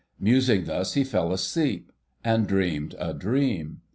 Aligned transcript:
Musing 0.19 0.63
thus 0.65 0.95
he 0.95 1.03
fell 1.03 1.31
asleep, 1.31 1.91
and 2.23 2.47
dreamed 2.47 2.95
a 2.97 3.13
dream. 3.13 3.81